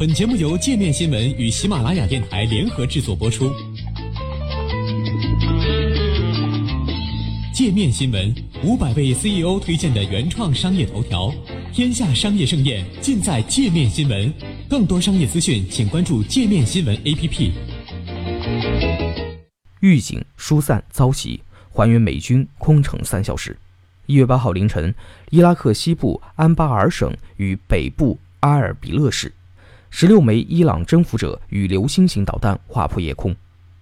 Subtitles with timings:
[0.00, 3.52] 本节目由界面新闻与喜马拉雅电台联合制作播出。
[7.52, 8.34] 界面新闻
[8.64, 11.30] 五百位 CEO 推荐的原创商业头条，
[11.70, 14.32] 天下商业盛宴尽在界面新闻。
[14.70, 17.50] 更多商业资讯，请关注界面新闻 APP。
[19.80, 23.54] 预警疏散遭袭，还原美军空城三小时。
[24.06, 24.94] 一月八号凌晨，
[25.28, 29.30] 伊拉克西部安巴尔省与北部阿尔比勒市。
[29.92, 33.34] 十六枚伊朗征服者与流星型导弹划破夜空。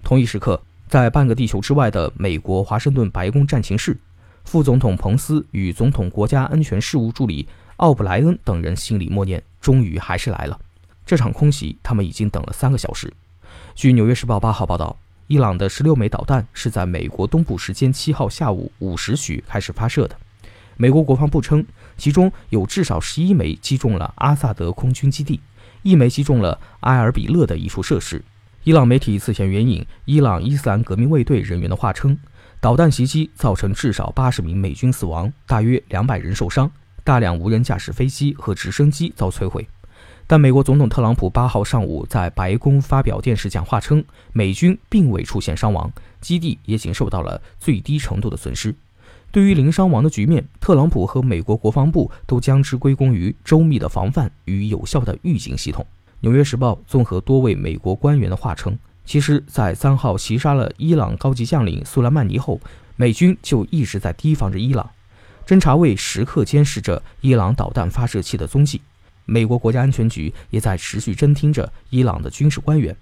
[0.02, 3.96] 同一时刻，在半个地球之外的美国华盛顿白宫战情室，
[4.42, 10.58] 副总统彭斯与总统国家安全事务助理奥布莱恩等人心里默念：终于还是来了。
[11.04, 13.12] 这场空袭，他们已经等了三个小时。
[13.74, 14.96] 据《纽约时报》八号报道，
[15.26, 20.16] 伊朗的十六枚导弹是在美国东部时间七号下午五时许开始发射的。
[20.78, 21.64] 美国国防部称，
[21.98, 25.38] 其中有至少十一枚击中了阿萨德空军基地。
[25.82, 28.22] 一枚击中了埃尔比勒的一处设施。
[28.64, 32.18] 伊朗媒体此前援引伊朗伊斯兰革命卫队人员的话称，
[32.60, 36.70] 导弹袭击造成至少八十名美军死亡，大约两百人受伤，
[37.02, 39.66] 大量无人驾驶飞机和直升机遭摧毁。
[40.26, 48.74] 但美国总统特朗普八号上午在白宫发表电视讲话称，美军并未出现伤亡，基地也仅受到了最低程度的损失。
[49.30, 55.84] 对于零伤亡的局面，特朗普和美国国防部都将之归功于周密的防范与有效的预警系统。
[56.20, 62.58] 《纽约时报》综合多位美国官员的话称，其实，在三号袭杀了伊朗高级将领苏莱曼尼后，
[62.96, 64.90] 美军就一直在提防着伊朗，
[65.46, 68.80] 侦察卫时刻监视着伊朗导弹发射器的踪迹，
[69.26, 72.96] 美国国家安全局也在持续侦听着伊朗的军事官员。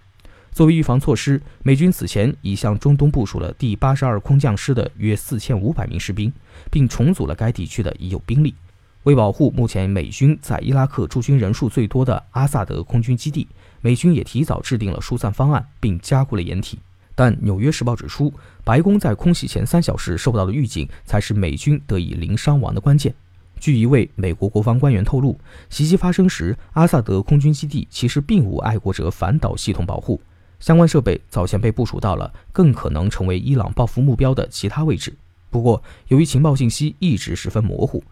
[0.57, 6.33] 作为预防措施，美军此前已向中东部署了第八十二空降师的约四千五百名士兵，
[6.71, 8.55] 并重组了该地区的已有兵力。
[9.03, 13.47] 为保护目前美军在伊拉克驻军人数最多的阿萨德空军基地，
[13.83, 16.79] 美军也提早制定了疏散方案，并加固了掩体。
[17.15, 18.33] 但《纽约时报》指出，
[18.65, 23.15] 白宫在空袭前三小时收到的预警，才是美军得以零伤亡的关键。
[23.61, 30.19] 据一位美国国防官员透露，袭击发生时，阿萨德空军基地其实并无爱国者反导系统保护。
[30.59, 35.15] 相关设备早前被部署到了更可能成为伊朗报复目标的其他位置。
[35.51, 38.03] 不过，由于情报信息一直十分模糊，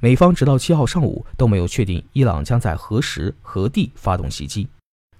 [0.00, 4.68] 美方直到七号上午都没有确定伊朗将在何时何地发动袭击。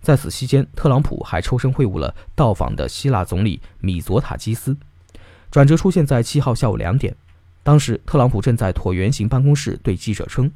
[0.01, 4.77] 在此期间，特朗普还抽身会晤了到访的希腊总理米佐塔基斯。
[5.51, 7.17] 转折出现在七号下午两点，
[7.63, 10.51] 当时特朗普正在椭圆形办公室对记者称：“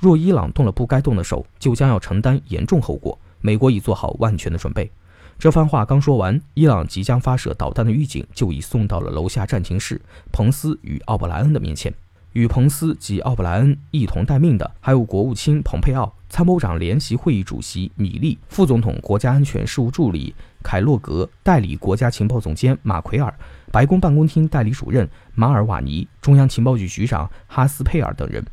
[0.00, 3.18] 若伊朗动了不该动的手，就将要承担严重后果。
[3.42, 4.90] 美国已做好万全的准备。”
[5.38, 10.00] 这番话刚说完，伊朗即将发射导弹的预警就已送到了楼下战情室
[10.32, 11.92] 彭斯与奥布莱恩的面前。
[12.32, 23.32] 与彭斯及奥布莱恩一同待命的，还有国务卿蓬佩奥、参谋长联席会议主席米利、副总统国家安全事务助理凯洛格、代理国家情报总监马奎尔、
[23.70, 28.44] 白宫办公厅代理主任马尔瓦尼、中央情报局局长哈斯佩尔等人。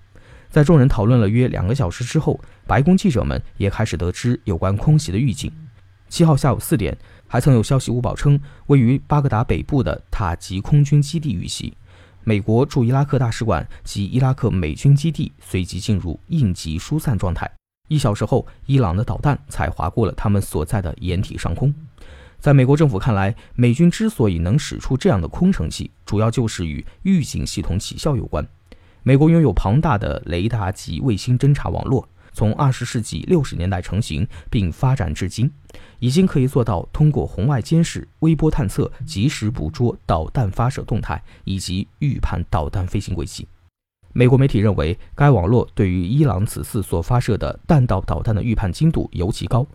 [0.51, 5.51] 在众人讨论了约两个小时之后，白宫记者们也开始得知有关空袭的预警。
[6.11, 6.95] 七号下午四点，
[7.25, 11.73] 还曾有消息误报称，位于巴格达北部的塔吉空军基地遇袭，
[12.25, 17.49] 美国驻伊拉克大使馆及伊拉克美军基地随即进入应急疏散状态。
[17.87, 21.73] 一小时后，伊朗的导弹才划过了他们所在的掩体上空。
[22.41, 28.45] 在美国政府看来，美军之所以能使出这样的空城计，主要就是与预警系统起效有关。
[29.03, 32.05] 美国拥有庞大的雷达及卫星侦察网络。
[32.33, 35.51] 从二十世纪六十年代成型并发展至今，
[35.99, 43.47] 已经可以做到通过红外监视、微波探测，及时捕捉导弹发射动态以及预判导弹飞行轨迹。
[44.13, 49.65] 美国媒体认为，该网络对于伊朗此次所发射的弹道导弹的预判精度尤其高，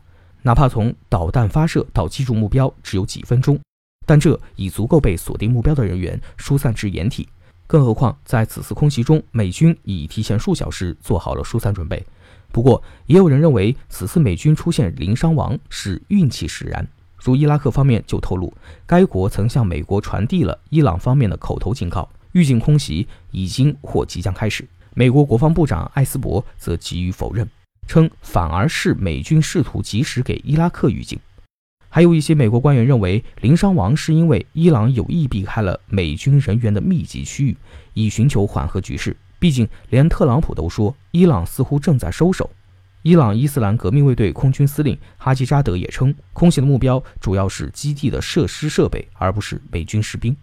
[0.43, 3.59] 哪怕从导弹发射到击中目标只有几分钟，
[4.06, 7.27] 但这已足够被锁定目标的人员疏散至掩体。
[7.66, 12.04] 更何况，在此次空袭中，美军已提前数小时做好了疏散准备。
[12.53, 16.86] 不过，也有人认为此次美军出现零伤亡是运气使然。
[17.18, 18.54] 如伊拉克方面就透露，
[18.86, 24.66] 该国曾向美国传递了伊朗方面的口头警告，预警空袭已经或即将开始。
[24.95, 27.48] 美国国防部长艾斯伯则给予否认，
[27.89, 31.18] 称反而是美军试图及时给伊拉克预警。
[31.88, 37.56] 还有一些美国官员认为，零伤亡是因为伊朗有意避开了美军人员的密集区域，
[37.94, 39.16] 以寻求缓和局势。
[39.38, 42.50] 毕竟，连特朗普都说伊朗似乎正在收手。
[43.03, 50.36] 伊朗伊斯兰革命卫队空军司令哈吉扎德也称，空袭的目标主要是基地的设施设备，而不是美军士兵。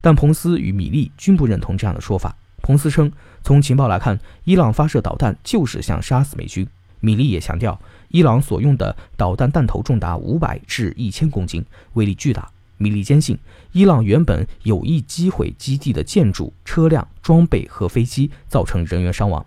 [0.00, 2.36] 但彭斯与米利均不认同这样的说法。
[2.62, 3.10] 彭斯称，
[3.42, 6.66] 从情报来看，伊朗发射导弹就是想杀死美军。
[7.00, 7.78] 米利也强调，
[8.14, 11.64] 伊朗所用的导弹弹头重达五百至一千公斤，
[11.94, 12.48] 威力巨大。
[12.76, 13.36] 米利坚信，
[13.72, 19.44] 伊朗原本有意击毁基地的建筑、车辆、装备和飞机，造成人员伤亡。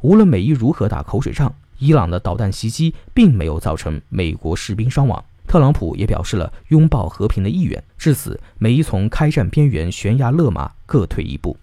[0.00, 5.24] 无论美伊如何打口水仗，伊朗的导弹袭击并没有造成美国士兵伤亡。
[5.48, 7.82] 特朗普也表示了拥抱和平的意愿。
[7.98, 11.56] 至此，美伊从开战边缘悬崖勒马，各退一步。